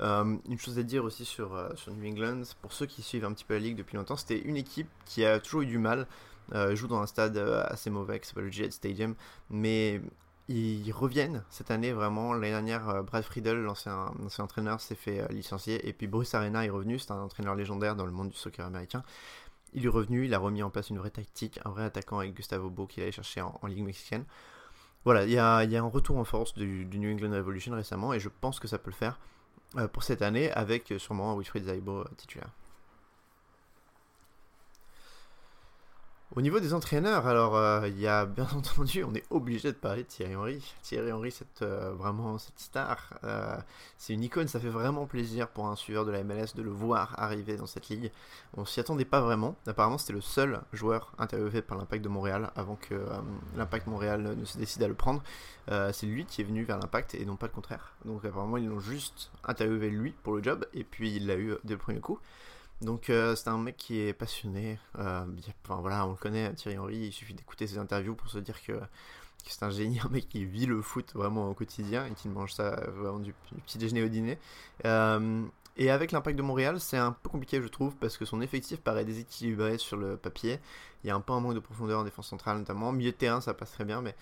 Euh, 0.00 0.36
une 0.48 0.58
chose 0.58 0.78
à 0.78 0.82
dire 0.82 1.04
aussi 1.04 1.24
sur, 1.24 1.54
euh, 1.54 1.70
sur 1.74 1.92
New 1.94 2.10
England, 2.10 2.42
pour 2.60 2.72
ceux 2.72 2.86
qui 2.86 3.02
suivent 3.02 3.24
un 3.24 3.32
petit 3.32 3.44
peu 3.44 3.54
la 3.54 3.60
ligue 3.60 3.76
depuis 3.76 3.96
longtemps, 3.96 4.16
c'était 4.16 4.38
une 4.38 4.56
équipe 4.56 4.88
qui 5.04 5.24
a 5.24 5.40
toujours 5.40 5.62
eu 5.62 5.66
du 5.66 5.78
mal. 5.78 6.06
Euh, 6.54 6.76
joue 6.76 6.86
dans 6.86 7.00
un 7.00 7.06
stade 7.06 7.36
assez 7.38 7.90
mauvais 7.90 8.20
qui 8.20 8.28
s'appelle 8.28 8.44
le 8.44 8.52
Jet 8.52 8.70
Stadium, 8.70 9.16
mais 9.50 10.00
ils 10.48 10.92
reviennent 10.92 11.42
cette 11.50 11.72
année 11.72 11.92
vraiment. 11.92 12.32
L'année 12.34 12.50
dernière, 12.50 13.02
Brad 13.02 13.24
Friedel, 13.24 13.56
l'ancien 13.62 14.12
entraîneur, 14.38 14.80
s'est 14.80 14.94
fait 14.94 15.26
licencier. 15.32 15.88
Et 15.88 15.92
puis 15.92 16.06
Bruce 16.06 16.34
Arena 16.34 16.64
est 16.64 16.70
revenu. 16.70 17.00
C'est 17.00 17.10
un 17.10 17.20
entraîneur 17.20 17.56
légendaire 17.56 17.96
dans 17.96 18.06
le 18.06 18.12
monde 18.12 18.28
du 18.28 18.36
soccer 18.36 18.64
américain. 18.64 19.02
Il 19.72 19.84
est 19.84 19.88
revenu, 19.88 20.24
il 20.24 20.34
a 20.34 20.38
remis 20.38 20.62
en 20.62 20.70
place 20.70 20.90
une 20.90 20.98
vraie 20.98 21.10
tactique, 21.10 21.60
un 21.64 21.70
vrai 21.70 21.84
attaquant 21.84 22.18
avec 22.18 22.34
Gustavo 22.34 22.70
Beau 22.70 22.86
qu'il 22.86 23.02
allait 23.02 23.12
chercher 23.12 23.42
en, 23.42 23.66
Ligue 23.66 23.84
mexicaine. 23.84 24.24
Voilà, 25.04 25.24
il 25.24 25.30
y 25.30 25.38
a, 25.38 25.58
un 25.58 25.88
retour 25.88 26.18
en 26.18 26.24
force 26.24 26.54
du, 26.54 26.84
du, 26.84 26.98
New 26.98 27.12
England 27.12 27.30
Revolution 27.30 27.74
récemment 27.74 28.12
et 28.12 28.20
je 28.20 28.28
pense 28.28 28.58
que 28.58 28.68
ça 28.68 28.78
peut 28.78 28.90
le 28.90 28.96
faire. 28.96 29.18
Euh, 29.76 29.88
pour 29.88 30.04
cette 30.04 30.22
année 30.22 30.50
avec 30.52 30.92
euh, 30.92 30.98
sûrement 30.98 31.36
Wilfried 31.36 31.64
Zaibo 31.64 31.98
euh, 31.98 32.04
titulaire. 32.16 32.48
Au 36.34 36.40
niveau 36.42 36.58
des 36.58 36.74
entraîneurs, 36.74 37.28
alors 37.28 37.56
euh, 37.56 37.86
il 37.86 38.00
y 38.00 38.08
a 38.08 38.26
bien 38.26 38.48
entendu, 38.56 39.04
on 39.04 39.14
est 39.14 39.24
obligé 39.30 39.70
de 39.70 39.76
parler 39.76 40.02
de 40.02 40.08
Thierry 40.08 40.34
Henry. 40.34 40.74
Thierry 40.82 41.12
Henry, 41.12 41.30
c'est 41.30 41.62
euh, 41.62 41.92
vraiment 41.96 42.36
cette 42.36 42.58
star, 42.58 43.14
euh, 43.22 43.56
c'est 43.96 44.12
une 44.12 44.24
icône, 44.24 44.48
ça 44.48 44.58
fait 44.58 44.68
vraiment 44.68 45.06
plaisir 45.06 45.46
pour 45.46 45.68
un 45.68 45.76
suiveur 45.76 46.04
de 46.04 46.10
la 46.10 46.24
MLS 46.24 46.48
de 46.56 46.62
le 46.62 46.70
voir 46.70 47.14
arriver 47.16 47.56
dans 47.56 47.66
cette 47.66 47.88
ligue. 47.88 48.10
On 48.56 48.64
s'y 48.64 48.80
attendait 48.80 49.04
pas 49.04 49.20
vraiment. 49.20 49.54
Apparemment, 49.68 49.98
c'était 49.98 50.14
le 50.14 50.20
seul 50.20 50.60
joueur 50.72 51.12
interviewé 51.18 51.62
par 51.62 51.78
l'Impact 51.78 52.02
de 52.02 52.08
Montréal 52.08 52.50
avant 52.56 52.74
que 52.74 53.06
l'Impact 53.56 53.86
Montréal 53.86 54.34
ne 54.36 54.44
se 54.44 54.58
décide 54.58 54.82
à 54.82 54.88
le 54.88 54.94
prendre. 54.94 55.22
c'est 55.68 56.06
lui 56.06 56.24
qui 56.24 56.40
est 56.40 56.44
venu 56.44 56.64
vers 56.64 56.78
l'Impact 56.78 57.14
et 57.14 57.24
non 57.24 57.36
pas 57.36 57.46
le 57.46 57.52
contraire. 57.52 57.94
Donc 58.04 58.24
apparemment, 58.24 58.56
ils 58.56 58.66
l'ont 58.66 58.80
juste 58.80 59.30
interviewé 59.44 59.90
lui 59.90 60.12
pour 60.22 60.34
le 60.34 60.42
job 60.42 60.66
et 60.74 60.82
puis 60.82 61.14
il 61.14 61.26
l'a 61.26 61.36
eu 61.36 61.54
dès 61.64 61.74
le 61.74 61.78
premier 61.78 62.00
coup. 62.00 62.18
Donc 62.82 63.08
euh, 63.08 63.34
c'est 63.36 63.48
un 63.48 63.58
mec 63.58 63.76
qui 63.76 64.00
est 64.00 64.12
passionné. 64.12 64.78
Euh, 64.98 65.24
enfin 65.64 65.80
voilà, 65.80 66.06
on 66.06 66.10
le 66.10 66.16
connaît, 66.16 66.52
Thierry 66.54 66.78
Henry. 66.78 66.96
Il 66.96 67.12
suffit 67.12 67.34
d'écouter 67.34 67.66
ses 67.66 67.78
interviews 67.78 68.14
pour 68.14 68.28
se 68.28 68.38
dire 68.38 68.62
que, 68.62 68.78
c'est 69.46 69.62
un 69.62 69.70
génie, 69.70 70.00
un 70.04 70.08
mec 70.08 70.28
qui 70.28 70.44
vit 70.44 70.66
le 70.66 70.82
foot 70.82 71.12
vraiment 71.14 71.48
au 71.48 71.54
quotidien 71.54 72.06
et 72.06 72.12
qui 72.12 72.28
mange 72.28 72.52
ça 72.52 72.76
vraiment 72.96 73.18
du, 73.18 73.34
petit 73.66 73.78
déjeuner 73.78 74.02
au 74.02 74.08
dîner. 74.08 74.38
Euh, 74.84 75.44
et 75.78 75.90
avec 75.90 76.12
l'impact 76.12 76.36
de 76.38 76.42
Montréal, 76.42 76.80
c'est 76.80 76.96
un 76.96 77.12
peu 77.12 77.28
compliqué, 77.28 77.60
je 77.60 77.68
trouve, 77.68 77.94
parce 77.96 78.16
que 78.16 78.24
son 78.24 78.40
effectif 78.40 78.80
paraît 78.80 79.04
déséquilibré 79.04 79.76
sur 79.76 79.98
le 79.98 80.16
papier. 80.16 80.58
Il 81.04 81.08
y 81.08 81.10
a 81.10 81.14
un 81.14 81.20
peu 81.20 81.34
un 81.34 81.40
manque 81.40 81.54
de 81.54 81.60
profondeur 81.60 82.00
en 82.00 82.04
défense 82.04 82.28
centrale, 82.28 82.58
notamment. 82.58 82.92
Milieu 82.92 83.10
de 83.10 83.16
terrain, 83.16 83.42
ça 83.42 83.52
passe 83.52 83.72
très 83.72 83.84
bien, 83.84 84.00
mais 84.00 84.14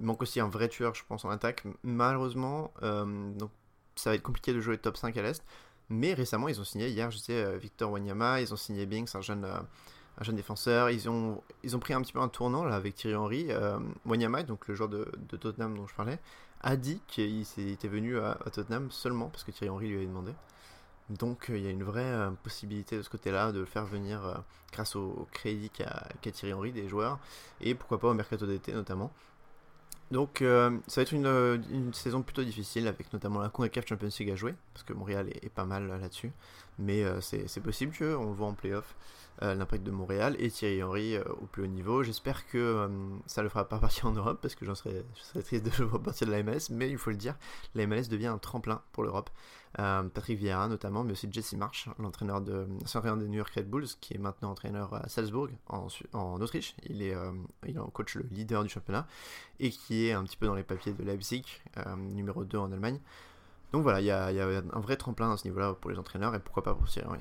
il 0.00 0.06
manque 0.06 0.22
aussi 0.22 0.40
un 0.40 0.48
vrai 0.48 0.68
tueur, 0.68 0.94
je 0.96 1.04
pense, 1.08 1.24
en 1.24 1.30
attaque. 1.30 1.62
Malheureusement, 1.84 2.72
donc 2.82 3.50
ça 3.94 4.10
va 4.10 4.16
être 4.16 4.22
compliqué 4.22 4.52
de 4.52 4.60
jouer 4.60 4.78
top 4.78 4.96
5 4.96 5.16
à 5.16 5.22
l'Est. 5.22 5.44
Mais 5.88 6.14
récemment, 6.14 6.48
ils 6.48 6.60
ont 6.60 6.64
signé, 6.64 6.88
hier, 6.88 7.10
je 7.10 7.18
euh, 7.30 7.58
Victor 7.58 7.92
Wanyama, 7.92 8.40
ils 8.40 8.52
ont 8.52 8.56
signé 8.56 8.86
Binks, 8.86 9.14
un 9.14 9.20
jeune, 9.20 9.44
euh, 9.44 9.60
un 10.18 10.24
jeune 10.24 10.34
défenseur. 10.34 10.90
Ils 10.90 11.08
ont, 11.08 11.42
pris 11.80 11.94
un 11.94 12.00
petit 12.02 12.12
peu 12.12 12.20
un 12.20 12.28
tournant 12.28 12.66
avec 12.66 12.96
Thierry 12.96 13.14
Henry. 13.16 13.46
Euh, 13.50 13.78
Wanyama, 14.04 14.42
donc 14.42 14.66
le 14.66 14.74
joueur 14.74 14.88
de, 14.88 15.10
de, 15.28 15.36
Tottenham 15.36 15.76
dont 15.76 15.86
je 15.86 15.94
parlais, 15.94 16.18
a 16.62 16.76
dit 16.76 17.00
qu'il 17.06 17.44
était 17.56 17.88
venu 17.88 18.18
à, 18.18 18.36
Tottenham 18.52 18.90
seulement 18.90 19.28
parce 19.28 19.44
que 19.44 19.52
Thierry 19.52 19.70
Henry 19.70 19.88
lui 19.88 19.96
avait 19.96 20.06
demandé. 20.06 20.32
Donc 21.08 21.46
il 21.50 21.62
y 21.62 21.68
a 21.68 21.70
une 21.70 21.84
vraie 21.84 22.30
possibilité 22.42 22.96
de 22.96 23.02
ce 23.02 23.08
côté-là 23.08 23.52
de 23.52 23.60
le 23.60 23.64
faire 23.64 23.86
venir 23.86 24.42
grâce 24.72 24.96
au, 24.96 25.28
crédit 25.30 25.70
qu'a 25.70 26.08
Thierry 26.20 26.52
Henry 26.52 26.72
des 26.72 26.88
joueurs 26.88 27.20
et 27.60 27.76
pourquoi 27.76 28.00
pas 28.00 28.08
au 28.08 28.14
mercato 28.14 28.44
d'été 28.44 28.72
notamment. 28.72 29.12
Donc 30.10 30.40
euh, 30.40 30.70
ça 30.86 31.00
va 31.00 31.02
être 31.02 31.12
une, 31.12 31.26
une, 31.72 31.92
saison 31.92 32.22
plutôt 32.22 32.44
difficile 32.44 32.86
avec 32.86 33.12
notamment 33.12 33.40
la 33.40 33.48
CONCACAF 33.48 33.88
Champions 33.88 34.08
League 34.20 34.30
à 34.30 34.36
jouer 34.36 34.54
parce 34.72 34.84
que 34.84 34.92
Montréal 34.92 35.28
est, 35.42 35.48
pas 35.48 35.64
mal 35.64 35.88
là-dessus 35.88 36.30
mais 36.78 37.02
euh, 37.02 37.20
c'est 37.20 37.60
possible 37.60 37.92
qu'on 37.96 38.26
le 38.26 38.32
voit 38.32 38.46
en 38.46 38.54
playoff 38.54 38.94
euh, 39.42 39.54
l'impact 39.54 39.82
de 39.82 39.90
Montréal 39.90 40.36
et 40.38 40.48
Thierry 40.48 40.82
Henry 40.82 41.18
au 41.18 41.46
plus 41.46 41.64
haut 41.64 41.66
niveau. 41.66 42.02
J'espère 42.02 42.46
que 42.46 42.88
ça 43.26 43.42
le 43.42 43.48
fera 43.48 43.68
pas 43.68 43.78
partir 43.78 44.06
en 44.06 44.12
Europe 44.12 44.38
parce 44.40 44.54
que 44.54 44.64
j'en 44.64 44.74
serais, 44.74 45.04
serais 45.14 45.42
triste 45.42 45.64
de 45.64 45.70
le 45.78 45.84
voir 45.86 46.00
partir 46.02 46.26
de 46.26 46.32
la 46.32 46.42
MLS, 46.42 46.70
mais 46.70 46.88
il 46.88 46.98
faut 46.98 47.10
le 47.10 47.16
dire, 47.16 47.34
la 47.74 47.86
MLS 47.86 48.08
devient 48.08 48.28
un 48.28 48.38
tremplin 48.38 48.82
pour 48.92 49.02
l'Europe. 49.02 49.30
Patrick 49.76 50.38
Vieira 50.38 50.68
notamment, 50.68 51.04
mais 51.04 51.12
aussi 51.12 51.28
Jesse 51.30 51.52
March, 51.52 51.88
l'entraîneur 51.98 52.40
de 52.40 52.66
des 52.66 53.28
New 53.28 53.38
York 53.38 53.52
Red 53.54 53.68
Bulls, 53.68 53.88
qui 54.00 54.14
est 54.14 54.18
maintenant 54.18 54.50
entraîneur 54.50 54.94
à 54.94 55.08
Salzbourg 55.08 55.48
en, 55.68 56.40
Autriche. 56.40 56.74
Il 56.88 57.02
est, 57.02 57.14
il 57.66 57.76
est 57.76 57.78
en 57.78 57.88
coach 57.88 58.14
le 58.14 58.26
leader 58.30 58.62
du 58.62 58.70
championnat 58.70 59.06
et 59.60 59.70
qui 59.70 60.06
est 60.06 60.12
un 60.12 60.24
petit 60.24 60.36
peu 60.36 60.46
dans 60.46 60.54
les 60.54 60.62
papiers 60.62 60.92
de 60.92 61.02
Leipzig, 61.02 61.44
numéro 61.96 62.44
2 62.44 62.56
en 62.56 62.72
Allemagne. 62.72 63.00
Donc 63.72 63.82
voilà, 63.82 64.00
il 64.00 64.06
y, 64.06 64.10
a, 64.10 64.28
un 64.28 64.80
vrai 64.80 64.96
tremplin 64.96 65.32
à 65.32 65.36
ce 65.36 65.44
niveau-là 65.44 65.74
pour 65.74 65.90
les 65.90 65.98
entraîneurs 65.98 66.34
et 66.34 66.40
pourquoi 66.40 66.62
pas 66.62 66.74
pour 66.74 66.88
Thierry 66.88 67.08
Henry. 67.08 67.20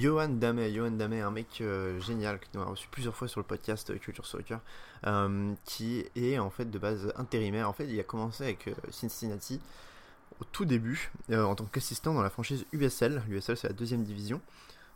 Johan 0.00 0.28
Dame, 0.28 0.72
Johan 0.72 0.92
Dame, 0.92 1.14
un 1.14 1.30
mec 1.30 1.60
euh, 1.60 2.00
génial 2.00 2.38
que 2.38 2.46
nous 2.54 2.62
avons 2.62 2.70
reçu 2.70 2.88
plusieurs 2.90 3.14
fois 3.14 3.28
sur 3.28 3.40
le 3.40 3.46
podcast 3.46 3.90
euh, 3.90 3.98
Culture 3.98 4.24
Soccer, 4.24 4.60
euh, 5.06 5.52
qui 5.64 6.04
est 6.16 6.38
en 6.38 6.50
fait 6.50 6.70
de 6.70 6.78
base 6.78 7.12
intérimaire. 7.16 7.68
En 7.68 7.72
fait, 7.72 7.86
il 7.86 8.00
a 8.00 8.02
commencé 8.02 8.44
avec 8.44 8.70
Cincinnati 8.90 9.60
au 10.40 10.44
tout 10.44 10.64
début 10.64 11.10
en 11.30 11.54
tant 11.54 11.66
qu'assistant 11.66 12.14
dans 12.14 12.22
la 12.22 12.30
franchise 12.30 12.64
USL. 12.72 13.22
L'USL, 13.28 13.56
c'est 13.56 13.68
la 13.68 13.74
deuxième 13.74 14.02
division. 14.02 14.40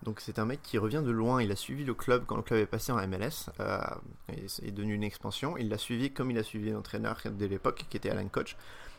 Donc 0.02 0.20
c'est 0.20 0.38
un 0.38 0.44
mec 0.44 0.60
qui 0.62 0.78
revient 0.78 1.02
de 1.04 1.10
loin, 1.10 1.42
il 1.42 1.50
a 1.50 1.56
suivi 1.56 1.84
le 1.84 1.94
club 1.94 2.24
quand 2.26 2.36
le 2.36 2.42
club 2.42 2.60
est 2.60 2.66
passé 2.66 2.92
en 2.92 3.06
MLS, 3.06 3.50
euh, 3.60 3.80
est 4.28 4.70
devenu 4.70 4.94
une 4.94 5.02
expansion, 5.02 5.56
il 5.56 5.68
l'a 5.68 5.78
suivi 5.78 6.12
comme 6.12 6.30
il 6.30 6.38
a 6.38 6.42
suivi 6.42 6.70
l'entraîneur 6.70 7.18
de 7.24 7.46
l'époque 7.46 7.86
qui 7.88 7.96
était 7.96 8.10
Alan 8.10 8.28
Coach. 8.28 8.56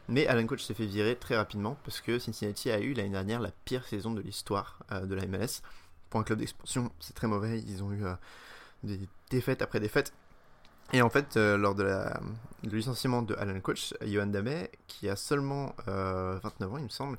Mais 0.10 0.26
Alan 0.26 0.46
Coach 0.48 0.64
s'est 0.64 0.74
fait 0.74 0.86
virer 0.86 1.16
très 1.16 1.36
rapidement 1.36 1.78
parce 1.84 2.02
que 2.02 2.18
Cincinnati 2.18 2.72
a 2.72 2.80
eu 2.80 2.94
l'année 2.94 3.10
dernière 3.10 3.42
la 3.42 3.52
pire 3.66 3.86
saison 3.86 4.12
de 4.12 4.22
l'histoire 4.22 4.80
de 4.90 5.14
la 5.14 5.28
MLS. 5.28 5.62
Pour 6.10 6.20
un 6.20 6.24
club 6.24 6.40
d'expansion, 6.40 6.92
c'est 7.00 7.14
très 7.14 7.28
mauvais, 7.28 7.60
ils 7.60 7.84
ont 7.84 7.92
eu 7.92 8.06
euh, 8.06 8.14
des 8.84 9.00
défaites 9.30 9.62
après 9.62 9.80
défaites. 9.80 10.14
Et 10.94 11.02
en 11.02 11.10
fait, 11.10 11.36
euh, 11.36 11.58
lors 11.58 11.76
de 11.76 11.84
de 12.64 12.76
licenciement 12.76 13.22
de 13.22 13.36
Alan 13.36 13.60
Coach, 13.60 13.94
Johan 14.06 14.28
Damet, 14.28 14.72
qui 14.88 15.10
a 15.10 15.16
seulement 15.16 15.76
29 15.86 16.74
ans 16.74 16.78
il 16.78 16.86
me 16.86 16.90
semble, 16.90 17.18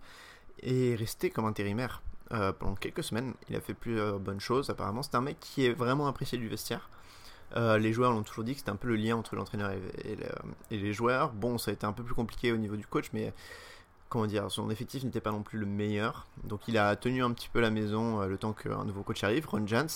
est 0.62 0.96
resté 0.96 1.30
comme 1.30 1.44
intérimaire 1.44 2.02
euh, 2.32 2.52
pendant 2.52 2.74
quelques 2.74 3.04
semaines. 3.04 3.32
Il 3.48 3.56
a 3.56 3.60
fait 3.60 3.72
plusieurs 3.72 4.18
bonnes 4.18 4.40
choses 4.40 4.68
apparemment. 4.68 5.02
C'est 5.02 5.14
un 5.14 5.22
mec 5.22 5.38
qui 5.40 5.64
est 5.64 5.72
vraiment 5.72 6.06
apprécié 6.08 6.36
du 6.36 6.46
vestiaire. 6.46 6.90
Euh, 7.56 7.78
les 7.78 7.94
joueurs 7.94 8.12
l'ont 8.12 8.22
toujours 8.22 8.44
dit 8.44 8.52
que 8.52 8.58
c'était 8.58 8.70
un 8.70 8.76
peu 8.76 8.88
le 8.88 8.96
lien 8.96 9.16
entre 9.16 9.34
l'entraîneur 9.34 9.70
et, 9.70 10.76
les 10.76 10.92
joueurs. 10.92 11.32
Bon, 11.32 11.56
ça 11.56 11.70
a 11.70 11.74
été 11.74 11.86
un 11.86 11.94
peu 11.94 12.02
plus 12.02 12.14
compliqué 12.14 12.52
au 12.52 12.58
niveau 12.58 12.76
du 12.76 12.86
coach, 12.86 13.06
mais 13.14 13.32
comment 14.08 14.26
dire, 14.26 14.50
son 14.50 14.70
effectif 14.70 15.04
n'était 15.04 15.20
pas 15.20 15.30
non 15.30 15.42
plus 15.42 15.58
le 15.58 15.66
meilleur. 15.66 16.26
Donc 16.44 16.68
il 16.68 16.78
a 16.78 16.94
tenu 16.96 17.22
un 17.22 17.32
petit 17.32 17.48
peu 17.48 17.60
la 17.60 17.70
maison 17.70 18.20
euh, 18.20 18.26
le 18.26 18.38
temps 18.38 18.52
qu'un 18.52 18.84
nouveau 18.84 19.02
coach 19.02 19.22
arrive, 19.24 19.46
Ron 19.48 19.66
Jans. 19.66 19.86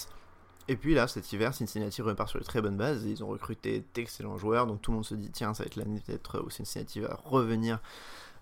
Et 0.68 0.76
puis 0.76 0.94
là, 0.94 1.08
cet 1.08 1.32
hiver, 1.32 1.52
Cincinnati 1.54 2.02
repart 2.02 2.28
sur 2.28 2.38
de 2.38 2.44
très 2.44 2.62
bonnes 2.62 2.76
bases. 2.76 3.04
Ils 3.04 3.24
ont 3.24 3.28
recruté 3.28 3.84
d'excellents 3.94 4.38
joueurs, 4.38 4.66
donc 4.66 4.80
tout 4.80 4.92
le 4.92 4.96
monde 4.96 5.04
se 5.04 5.14
dit 5.14 5.30
tiens, 5.30 5.54
ça 5.54 5.64
va 5.64 5.66
être 5.66 5.76
l'année 5.76 6.00
peut-être 6.06 6.40
où 6.40 6.50
Cincinnati 6.50 7.00
va 7.00 7.18
revenir 7.24 7.80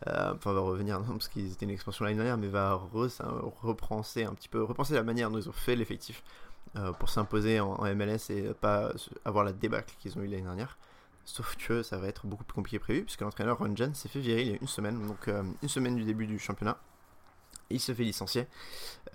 euh, 0.06 0.32
enfin 0.34 0.54
va 0.54 0.60
revenir 0.60 0.98
non 1.00 1.12
parce 1.12 1.28
qu'ils 1.28 1.52
étaient 1.52 1.66
une 1.66 1.72
expansion 1.72 2.06
l'année 2.06 2.16
dernière 2.16 2.38
mais 2.38 2.48
va 2.48 2.72
repenser 2.72 4.24
un 4.24 4.32
petit 4.32 4.48
peu 4.48 4.62
repenser 4.62 4.94
la 4.94 5.02
manière 5.02 5.30
dont 5.30 5.36
ils 5.36 5.46
ont 5.46 5.52
fait 5.52 5.76
l'effectif 5.76 6.22
euh, 6.76 6.92
pour 6.92 7.10
s'imposer 7.10 7.60
en, 7.60 7.82
MLS 7.94 8.30
et 8.30 8.54
pas 8.58 8.92
avoir 9.26 9.44
la 9.44 9.52
débâcle 9.52 9.94
qu'ils 9.98 10.16
ont 10.16 10.22
eu 10.22 10.26
l'année 10.26 10.42
dernière 10.42 10.78
sauf 11.24 11.56
que 11.56 11.82
ça 11.82 11.98
va 11.98 12.08
être 12.08 12.26
beaucoup 12.26 12.44
plus 12.44 12.54
compliqué 12.54 12.78
prévu 12.78 13.04
puisque 13.04 13.20
l'entraîneur 13.20 13.58
Ron 13.58 13.74
s'est 13.94 14.08
fait 14.08 14.20
virer 14.20 14.42
il 14.42 14.48
y 14.48 14.52
a 14.52 14.58
une 14.60 14.68
semaine 14.68 15.06
donc 15.06 15.28
euh, 15.28 15.42
une 15.62 15.68
semaine 15.68 15.96
du 15.96 16.04
début 16.04 16.26
du 16.26 16.38
championnat 16.38 16.78
il 17.70 17.78
se 17.78 17.94
fait 17.94 18.02
licencier 18.02 18.48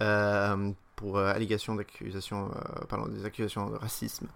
euh, 0.02 0.72
pour 0.96 1.18
euh, 1.18 1.34
allégation 1.34 1.76
d'accusation, 1.76 2.52
pardon, 2.88 3.08
des 3.12 3.26
accusations 3.26 3.70
de 3.70 3.76
racisme. 3.76 4.28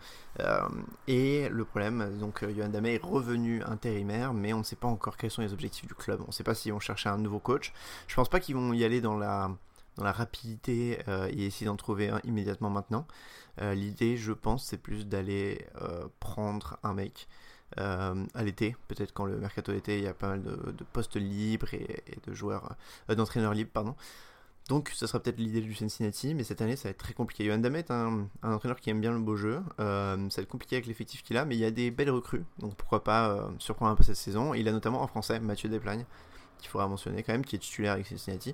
et 1.08 1.48
le 1.48 1.64
problème, 1.64 2.18
donc 2.20 2.44
Johan 2.54 2.68
Dame 2.68 2.88
est 2.88 3.02
revenu 3.02 3.64
intérimaire, 3.64 4.34
mais 4.34 4.52
on 4.52 4.58
ne 4.58 4.64
sait 4.64 4.76
pas 4.76 4.90
encore 4.90 5.16
quels 5.16 5.32
sont 5.32 5.42
les 5.42 5.54
objectifs 5.54 5.88
du 5.88 5.96
club. 5.96 6.20
On 6.24 6.28
ne 6.28 6.32
sait 6.34 6.44
pas 6.44 6.54
s'ils 6.54 6.74
vont 6.74 6.82
chercher 6.82 7.08
un 7.08 7.18
nouveau 7.18 7.40
coach. 7.40 7.72
Je 8.08 8.16
pense 8.16 8.28
pas 8.28 8.42
qu'ils 8.42 8.56
vont 8.56 8.74
y 8.74 8.84
aller 8.84 9.00
dans 9.00 9.16
la 9.16 9.52
dans 9.96 10.04
la 10.04 10.12
rapidité 10.12 11.00
et 11.30 11.46
essayer 11.46 11.66
d'en 11.66 11.78
trouver 11.78 12.10
un 12.10 12.20
immédiatement 12.26 12.70
maintenant. 12.70 13.08
L'idée, 13.62 14.18
je 14.18 14.34
pense, 14.34 14.66
c'est 14.66 14.78
plus 14.78 15.08
d'aller 15.08 15.66
prendre 16.20 16.78
un 16.84 16.94
mec 16.94 17.30
euh, 17.78 18.26
à 18.34 18.44
l'été, 18.44 18.76
peut-être 18.88 19.14
quand 19.14 19.26
le 19.26 19.38
mercato 19.38 19.72
d'été, 19.72 19.98
il 20.00 20.04
y 20.04 20.08
a 20.08 20.14
pas 20.14 20.30
mal 20.30 20.42
de, 20.42 20.84
postes 20.92 21.16
libres 21.16 21.74
et, 21.74 22.04
de 22.26 22.34
joueurs, 22.34 22.76
euh, 23.10 23.16
d'entraîneurs 23.16 23.54
libres, 23.54 23.72
pardon. 23.72 23.96
Donc, 24.68 24.92
ce 24.94 25.08
sera 25.08 25.20
peut-être 25.20 25.40
l'idée 25.40 25.62
du 25.62 25.74
Cincinnati, 25.74 26.36
mais 26.36 26.44
cette 26.44 26.62
année, 26.62 26.76
ça 26.76 26.90
va 26.90 26.92
être 26.92 27.00
très 27.00 27.14
compliqué. 27.14 27.44
Yohan 27.44 27.58
Damet 27.58 27.80
est 27.80 27.92
un, 27.92 28.28
entraîneur 28.44 28.80
qui 28.80 28.92
aime 28.92 29.02
bien 29.02 29.12
le 29.12 29.20
beau 29.20 29.36
jeu. 29.36 29.62
Euh, 29.80 30.30
ça 30.30 30.42
va 30.42 30.44
être 30.44 30.50
compliqué 30.50 30.76
avec 30.76 30.86
l'effectif 30.86 31.24
qu'il 31.24 31.38
a, 31.38 31.46
mais 31.46 31.56
il 31.56 31.60
y 31.60 31.66
a 31.66 31.72
des 31.72 31.90
belles 31.90 32.12
recrues. 32.12 32.44
Donc, 32.60 32.76
pourquoi 32.76 33.04
pas 33.04 33.50
surprendre 33.58 33.92
un 33.92 33.96
peu 33.96 34.04
cette 34.04 34.16
saison. 34.16 34.54
Il 34.54 34.68
a 34.68 34.72
notamment 34.72 35.02
en 35.02 35.08
français 35.08 35.40
Mathieu 35.40 35.70
Desplagne, 35.70 36.06
qu'il 36.60 36.70
faudra 36.70 36.88
mentionner 36.88 37.24
quand 37.24 37.34
même, 37.34 37.46
qui 37.46 37.56
est 37.56 37.60
titulaire 37.60 37.94
avec 37.94 38.06
Cincinnati. 38.06 38.54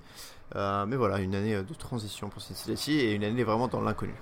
mais 0.53 0.95
voilà, 0.95 1.19
une 1.19 1.35
année 1.35 1.61
de 1.61 1.73
transition 1.73 2.29
pour 2.29 2.41
Cincinnati 2.41 2.93
et 2.93 3.13
une 3.13 3.25
année 3.25 3.43
vraiment 3.43 3.67
dans 3.67 3.81
l'inconnu. 3.81 4.15